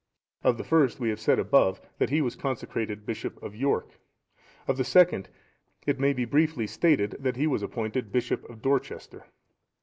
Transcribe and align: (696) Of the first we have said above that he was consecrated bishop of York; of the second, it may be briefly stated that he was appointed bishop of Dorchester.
(696) 0.41 0.49
Of 0.49 0.57
the 0.57 0.67
first 0.67 0.99
we 0.99 1.09
have 1.09 1.19
said 1.19 1.37
above 1.37 1.79
that 1.99 2.09
he 2.09 2.21
was 2.21 2.35
consecrated 2.35 3.05
bishop 3.05 3.37
of 3.43 3.55
York; 3.55 3.99
of 4.67 4.77
the 4.77 4.83
second, 4.83 5.29
it 5.85 5.99
may 5.99 6.11
be 6.11 6.25
briefly 6.25 6.65
stated 6.65 7.15
that 7.19 7.35
he 7.35 7.45
was 7.45 7.61
appointed 7.61 8.11
bishop 8.11 8.43
of 8.49 8.63
Dorchester. 8.63 9.25